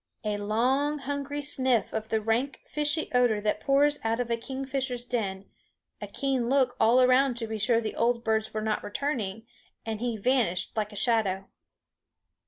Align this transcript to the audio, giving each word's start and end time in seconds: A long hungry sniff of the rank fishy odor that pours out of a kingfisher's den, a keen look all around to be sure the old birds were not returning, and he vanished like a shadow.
A 0.23 0.37
long 0.37 0.97
hungry 0.97 1.43
sniff 1.43 1.93
of 1.93 2.09
the 2.09 2.19
rank 2.19 2.61
fishy 2.65 3.07
odor 3.13 3.39
that 3.41 3.59
pours 3.59 3.99
out 4.03 4.19
of 4.19 4.31
a 4.31 4.35
kingfisher's 4.35 5.05
den, 5.05 5.45
a 6.01 6.07
keen 6.07 6.49
look 6.49 6.75
all 6.79 7.03
around 7.03 7.37
to 7.37 7.45
be 7.45 7.59
sure 7.59 7.79
the 7.79 7.95
old 7.95 8.23
birds 8.23 8.51
were 8.51 8.63
not 8.63 8.83
returning, 8.83 9.45
and 9.85 9.99
he 10.01 10.17
vanished 10.17 10.75
like 10.75 10.91
a 10.91 10.95
shadow. 10.95 11.45